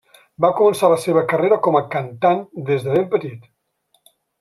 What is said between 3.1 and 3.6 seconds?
petit.